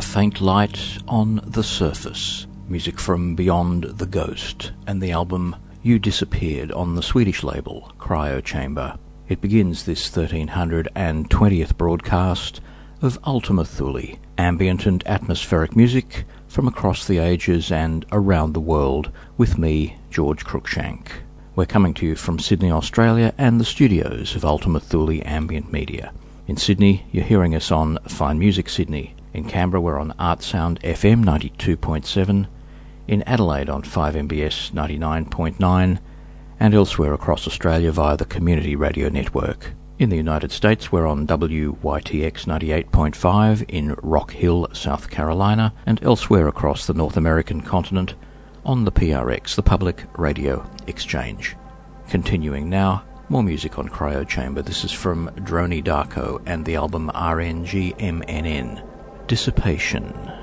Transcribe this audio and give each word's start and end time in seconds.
A 0.00 0.02
faint 0.02 0.40
light 0.40 0.96
on 1.08 1.42
the 1.44 1.62
surface. 1.62 2.46
Music 2.70 2.98
from 2.98 3.34
Beyond 3.34 3.84
the 3.84 4.06
Ghost 4.06 4.72
and 4.86 5.02
the 5.02 5.12
album 5.12 5.54
You 5.82 5.98
Disappeared 5.98 6.72
on 6.72 6.94
the 6.94 7.02
Swedish 7.02 7.42
label 7.42 7.92
Cryo 7.98 8.42
Chamber. 8.42 8.96
It 9.28 9.42
begins 9.42 9.84
this 9.84 10.08
1320th 10.08 11.76
broadcast 11.76 12.62
of 13.02 13.18
Ultima 13.26 13.66
Thule, 13.66 14.16
ambient 14.38 14.86
and 14.86 15.06
atmospheric 15.06 15.76
music 15.76 16.24
from 16.48 16.66
across 16.66 17.06
the 17.06 17.18
ages 17.18 17.70
and 17.70 18.06
around 18.10 18.54
the 18.54 18.58
world 18.58 19.12
with 19.36 19.58
me, 19.58 19.98
George 20.08 20.46
Cruikshank. 20.46 21.08
We're 21.54 21.66
coming 21.66 21.92
to 21.92 22.06
you 22.06 22.16
from 22.16 22.38
Sydney, 22.38 22.70
Australia 22.70 23.34
and 23.36 23.60
the 23.60 23.66
studios 23.66 24.34
of 24.34 24.46
Ultima 24.46 24.80
Thule 24.80 25.20
Ambient 25.26 25.70
Media. 25.70 26.10
In 26.46 26.56
Sydney, 26.56 27.04
you're 27.12 27.22
hearing 27.22 27.54
us 27.54 27.70
on 27.70 27.98
Fine 28.08 28.38
Music 28.38 28.70
Sydney, 28.70 29.14
in 29.32 29.44
Canberra, 29.44 29.80
we're 29.80 29.98
on 29.98 30.12
Artsound 30.18 30.80
FM 30.82 31.24
92.7. 31.24 32.48
In 33.06 33.22
Adelaide 33.22 33.68
on 33.68 33.82
5MBS 33.82 34.72
99.9. 34.72 35.98
And 36.58 36.74
elsewhere 36.74 37.14
across 37.14 37.46
Australia 37.46 37.92
via 37.92 38.16
the 38.16 38.24
Community 38.24 38.74
Radio 38.74 39.08
Network. 39.08 39.72
In 39.98 40.10
the 40.10 40.16
United 40.16 40.50
States, 40.50 40.90
we're 40.90 41.06
on 41.06 41.26
WYTX 41.26 42.44
98.5 42.44 43.64
in 43.68 43.94
Rock 44.02 44.32
Hill, 44.32 44.68
South 44.72 45.10
Carolina, 45.10 45.74
and 45.86 46.02
elsewhere 46.02 46.48
across 46.48 46.86
the 46.86 46.94
North 46.94 47.16
American 47.16 47.60
continent 47.60 48.14
on 48.64 48.84
the 48.84 48.92
PRX, 48.92 49.54
the 49.54 49.62
Public 49.62 50.04
Radio 50.18 50.68
Exchange. 50.86 51.56
Continuing 52.08 52.68
now, 52.68 53.04
more 53.28 53.42
music 53.42 53.78
on 53.78 53.88
Cryo 53.88 54.26
Chamber. 54.26 54.60
This 54.60 54.84
is 54.84 54.92
from 54.92 55.30
Dronny 55.44 55.82
Darko 55.82 56.42
and 56.46 56.64
the 56.64 56.76
album 56.76 57.10
RNGMNN 57.14 58.89
dissipation. 59.30 60.39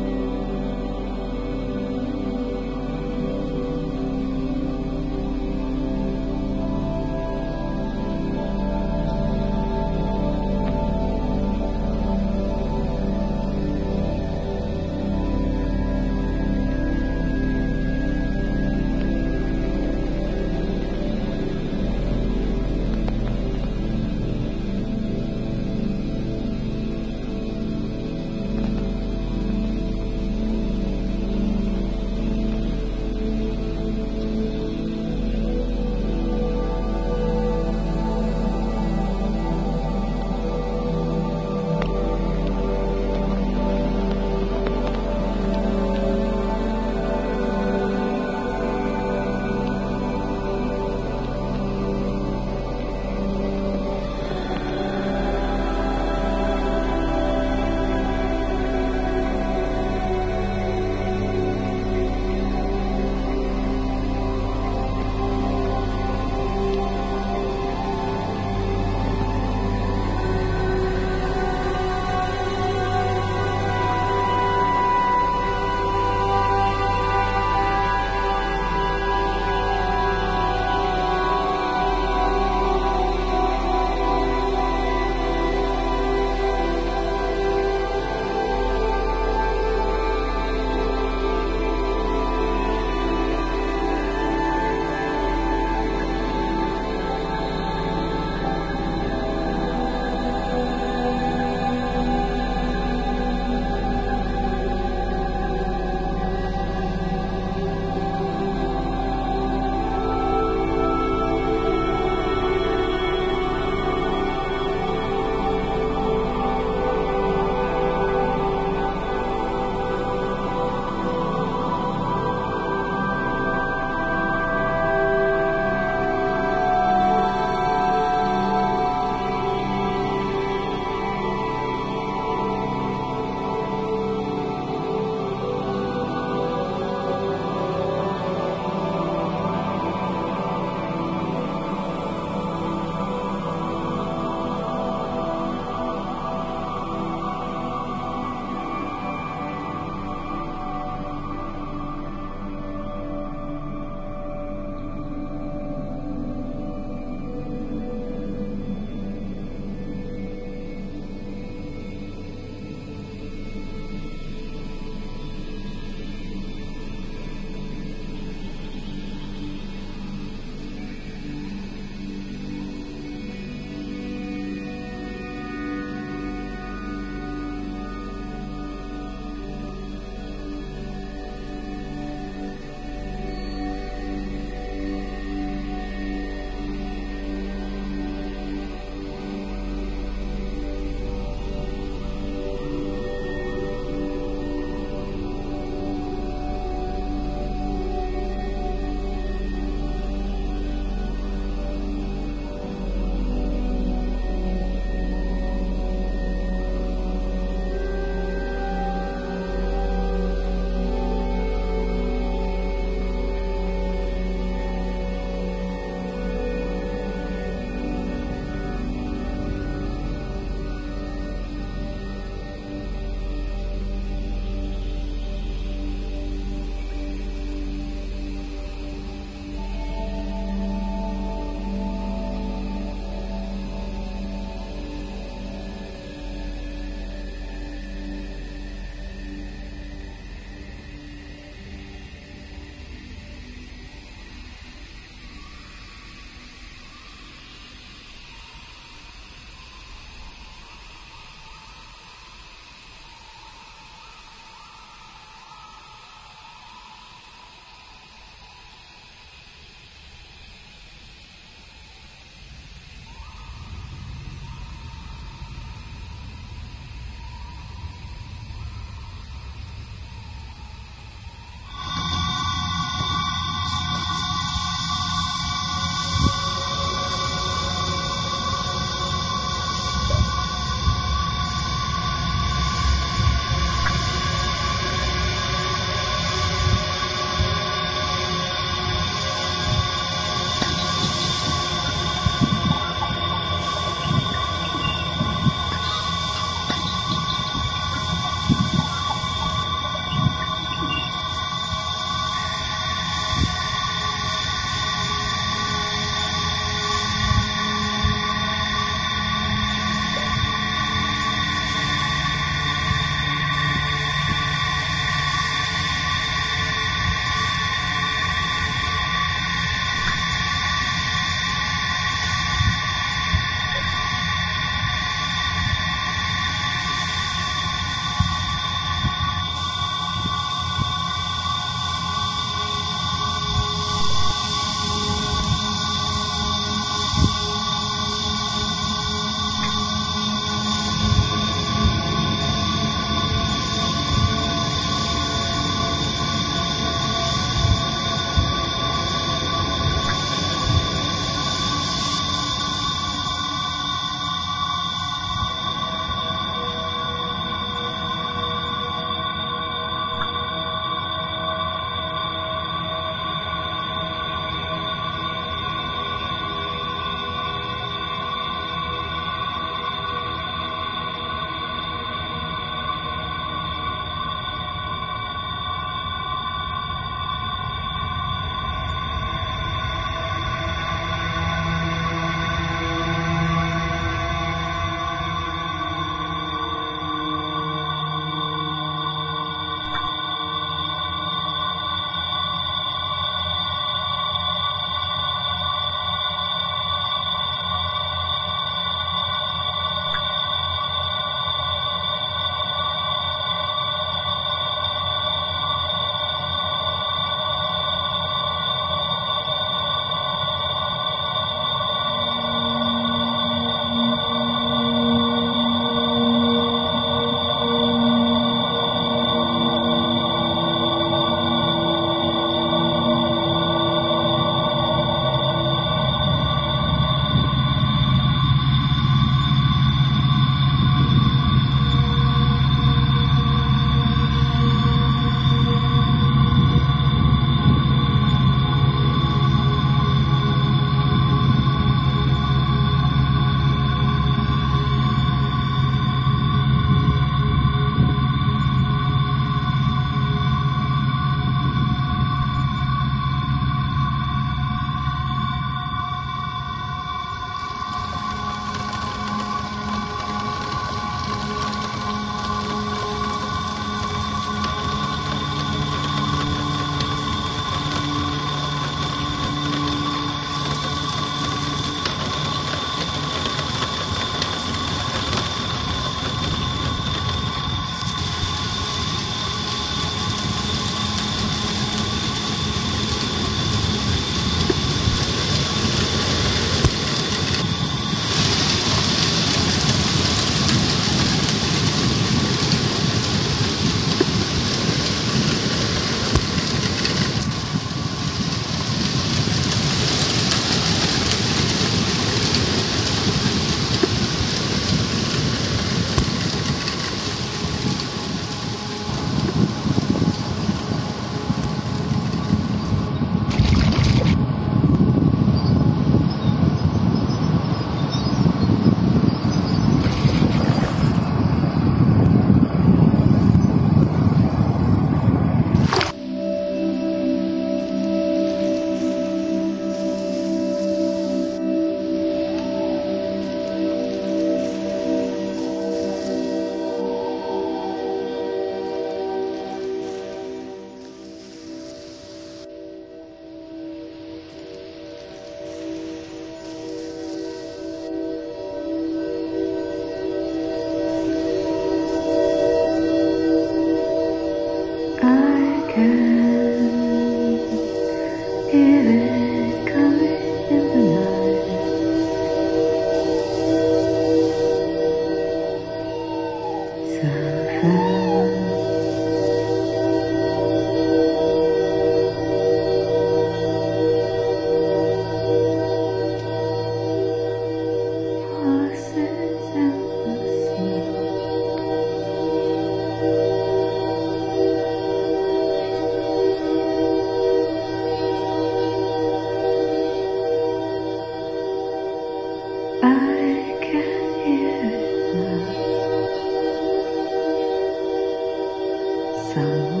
走？ 599.53 600.00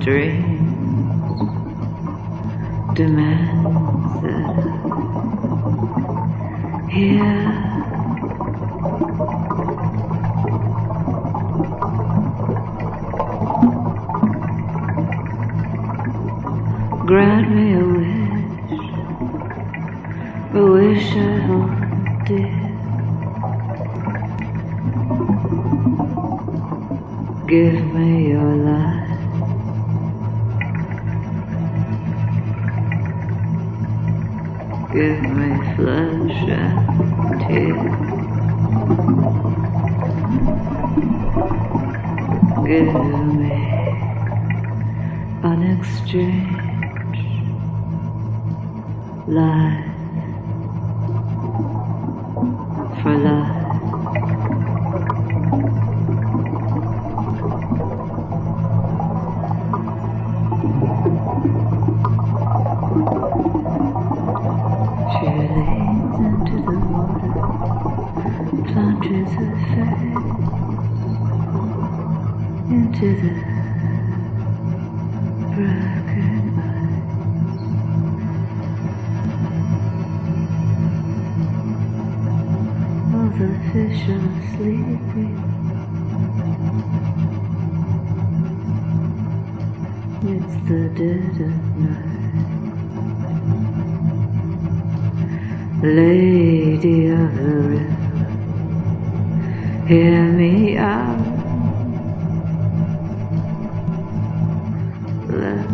Give 0.00 0.33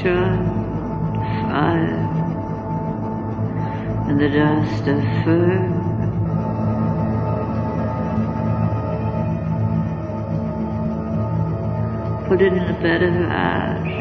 child 0.00 0.62
fire 1.50 2.08
and 4.08 4.18
the 4.18 4.28
dust 4.28 4.88
of 4.88 5.00
fur. 5.22 5.82
Put 12.26 12.40
it 12.40 12.52
in 12.52 12.58
a 12.58 12.80
bed 12.80 13.02
of 13.02 13.14
ash. 13.14 13.92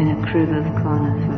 In 0.00 0.08
a 0.08 0.26
crib 0.26 0.50
of 0.50 0.64
conifer. 0.82 1.35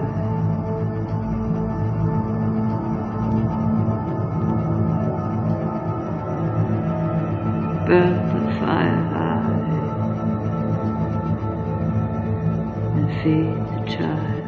Feed 13.29 13.61
the 13.73 13.81
child. 13.93 14.45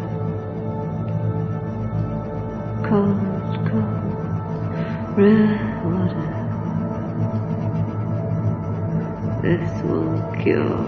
Cold, 2.88 3.20
cold, 3.68 4.02
red 5.18 5.60
water. 5.84 6.30
This 9.42 9.70
will 9.82 10.16
cure. 10.40 10.82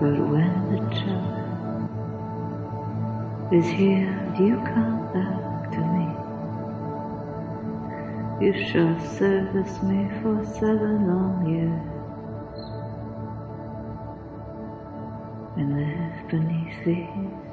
But 0.00 0.16
when 0.32 0.54
the 0.72 0.80
child 0.96 1.40
is 3.52 3.68
here, 3.68 4.12
you 4.38 4.56
come 4.64 4.99
You 8.40 8.54
shall 8.54 8.98
service 8.98 9.82
me 9.82 10.08
for 10.22 10.42
seven 10.58 11.06
long 11.06 11.46
years. 11.46 11.90
And 15.58 15.76
live 15.76 16.30
beneath 16.30 16.84
these 16.86 17.49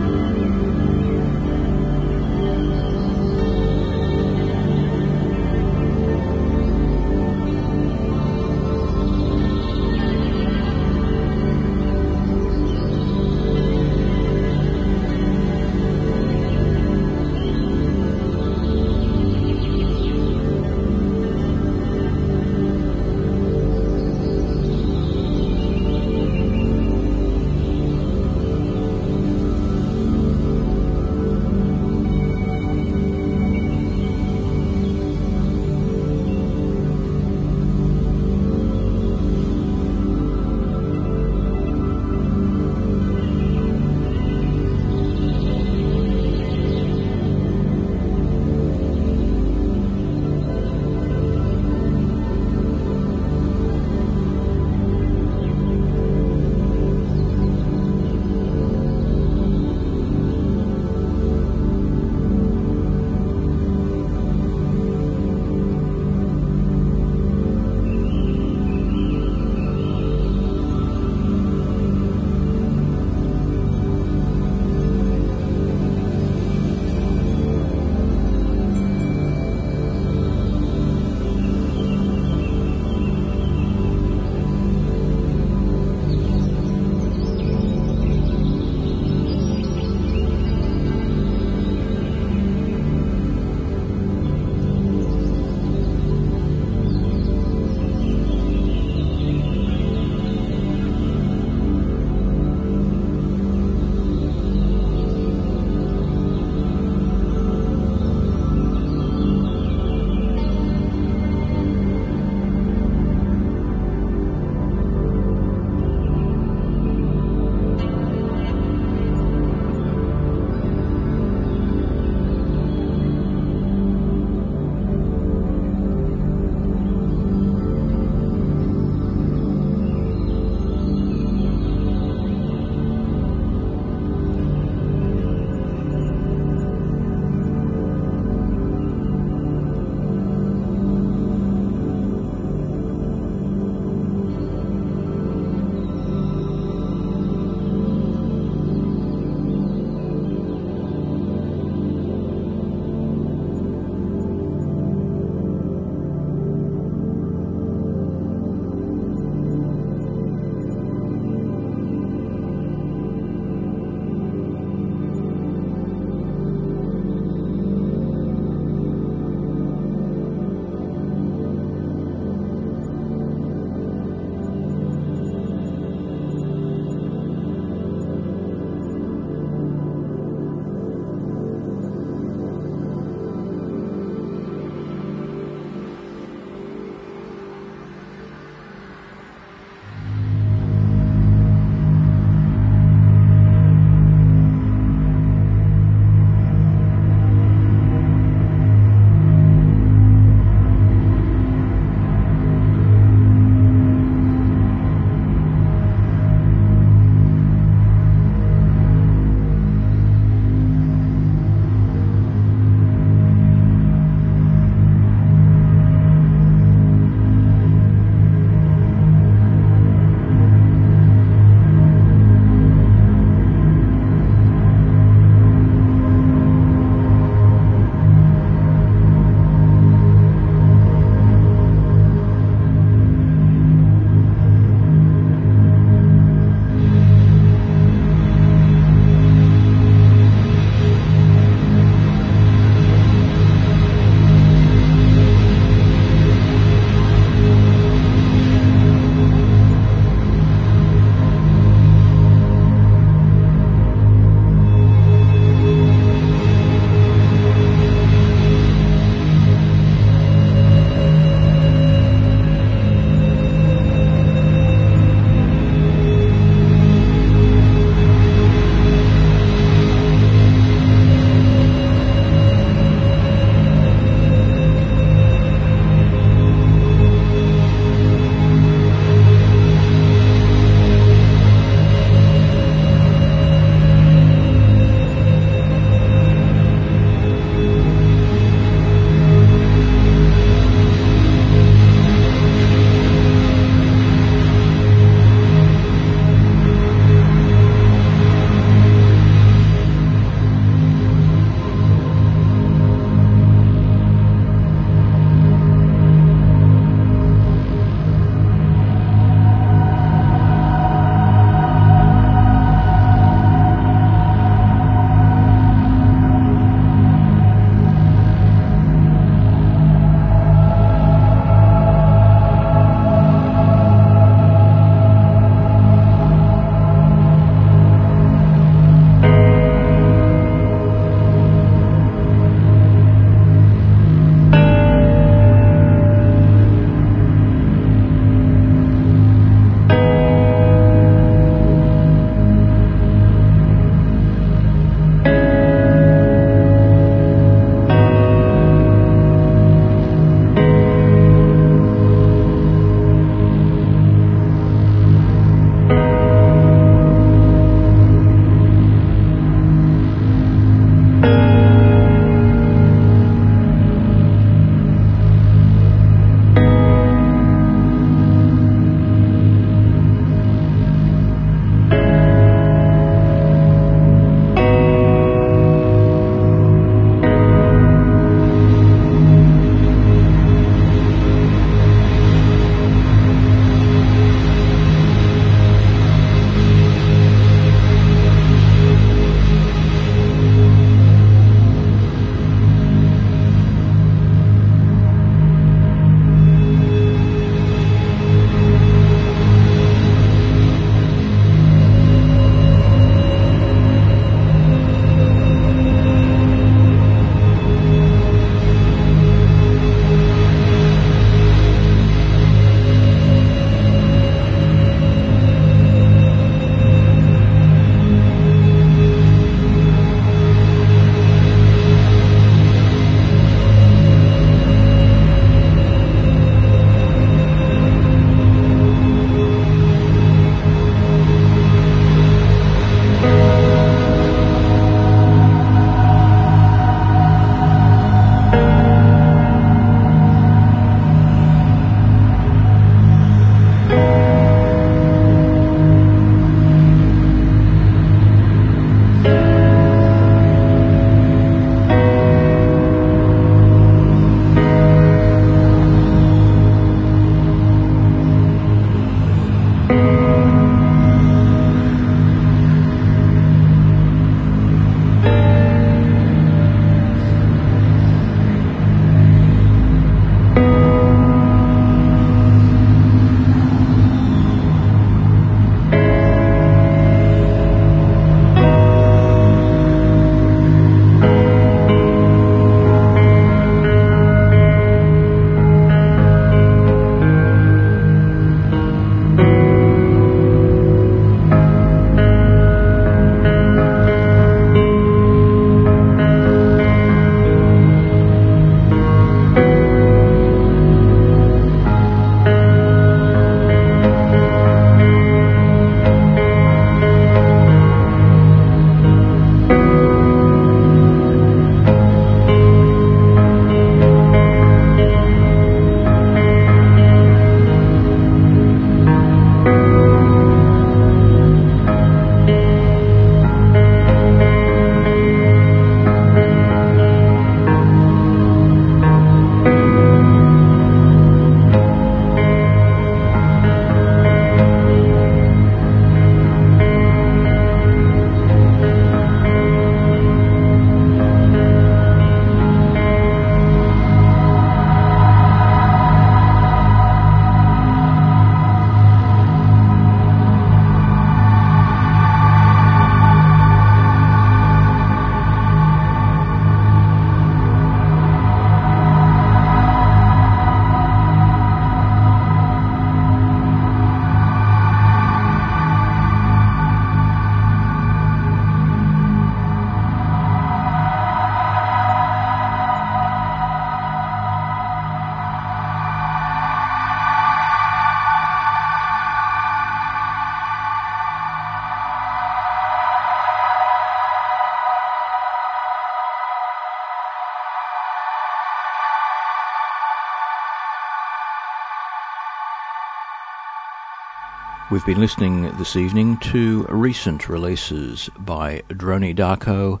We've 594.98 595.06
been 595.14 595.20
listening 595.20 595.62
this 595.78 595.94
evening 595.94 596.38
to 596.38 596.84
recent 596.88 597.48
releases 597.48 598.28
by 598.36 598.82
Dronny 598.88 599.32
Darko, 599.32 600.00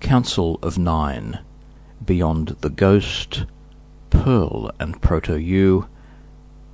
Council 0.00 0.58
of 0.64 0.76
Nine, 0.76 1.38
Beyond 2.04 2.56
the 2.60 2.68
Ghost, 2.68 3.44
Pearl 4.10 4.72
and 4.80 5.00
Proto 5.00 5.36
U, 5.36 5.86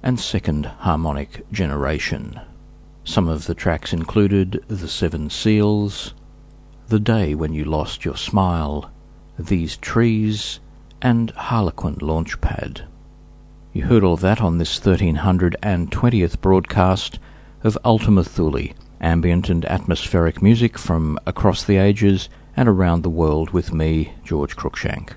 and 0.03 0.19
Second 0.19 0.65
Harmonic 0.65 1.45
Generation. 1.53 2.40
Some 3.05 3.28
of 3.28 3.45
the 3.45 3.55
tracks 3.55 3.93
included 3.93 4.65
The 4.69 4.89
Seven 4.89 5.28
Seals, 5.28 6.15
The 6.89 6.99
Day 6.99 7.35
When 7.35 7.53
You 7.53 7.66
Lost 7.66 8.03
Your 8.03 8.16
Smile, 8.16 8.90
These 9.39 9.77
Trees, 9.77 10.59
and 11.03 11.32
Harlequin 11.32 11.97
Launchpad. 11.97 12.86
You 13.74 13.85
heard 13.85 14.05
all 14.05 14.16
that 14.16 14.40
on 14.40 14.57
this 14.57 14.81
1320th 14.81 16.40
broadcast 16.40 17.19
of 17.65 17.79
Ultima 17.85 18.25
Thule, 18.25 18.69
ambient 19.01 19.49
and 19.49 19.65
atmospheric 19.65 20.43
music 20.43 20.79
from 20.79 21.19
across 21.27 21.65
the 21.65 21.77
ages 21.77 22.29
and 22.57 22.69
around 22.69 23.03
the 23.03 23.11
world 23.11 23.51
with 23.51 23.73
me, 23.73 24.13
George 24.25 24.57
Cruikshank. 24.57 25.13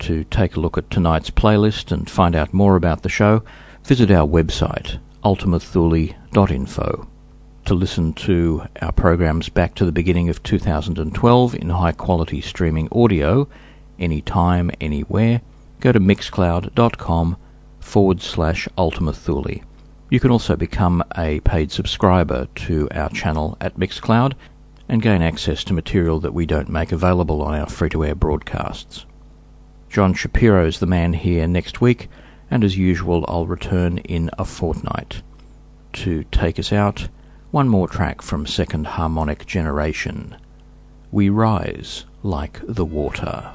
To 0.00 0.24
take 0.24 0.56
a 0.56 0.60
look 0.60 0.76
at 0.76 0.90
tonight's 0.90 1.30
playlist 1.30 1.92
and 1.92 2.10
find 2.10 2.34
out 2.34 2.52
more 2.52 2.76
about 2.76 3.02
the 3.02 3.08
show, 3.08 3.42
visit 3.84 4.10
our 4.10 4.26
website, 4.26 4.98
ultimathule.info. 5.24 7.08
To 7.64 7.74
listen 7.74 8.12
to 8.12 8.66
our 8.82 8.92
programs 8.92 9.48
back 9.48 9.74
to 9.76 9.86
the 9.86 9.92
beginning 9.92 10.28
of 10.28 10.42
2012 10.42 11.54
in 11.54 11.70
high 11.70 11.92
quality 11.92 12.42
streaming 12.42 12.88
audio, 12.92 13.48
anytime, 13.98 14.70
anywhere, 14.80 15.40
go 15.80 15.92
to 15.92 16.00
mixcloud.com 16.00 17.36
forward 17.80 18.20
slash 18.20 18.68
ultimathule. 18.76 19.62
You 20.14 20.20
can 20.20 20.30
also 20.30 20.54
become 20.54 21.02
a 21.18 21.40
paid 21.40 21.72
subscriber 21.72 22.46
to 22.54 22.88
our 22.92 23.08
channel 23.08 23.56
at 23.60 23.76
Mixcloud 23.76 24.34
and 24.88 25.02
gain 25.02 25.22
access 25.22 25.64
to 25.64 25.74
material 25.74 26.20
that 26.20 26.32
we 26.32 26.46
don't 26.46 26.68
make 26.68 26.92
available 26.92 27.42
on 27.42 27.58
our 27.58 27.68
free 27.68 27.88
to 27.88 28.04
air 28.04 28.14
broadcasts. 28.14 29.06
John 29.90 30.14
Shapiro's 30.14 30.78
the 30.78 30.86
man 30.86 31.14
here 31.14 31.48
next 31.48 31.80
week, 31.80 32.08
and 32.48 32.62
as 32.62 32.78
usual, 32.78 33.24
I'll 33.26 33.48
return 33.48 33.98
in 33.98 34.30
a 34.38 34.44
fortnight. 34.44 35.22
To 35.94 36.22
take 36.30 36.60
us 36.60 36.72
out, 36.72 37.08
one 37.50 37.68
more 37.68 37.88
track 37.88 38.22
from 38.22 38.46
Second 38.46 38.86
Harmonic 38.86 39.46
Generation 39.46 40.36
We 41.10 41.28
Rise 41.28 42.04
Like 42.22 42.60
the 42.62 42.84
Water. 42.84 43.50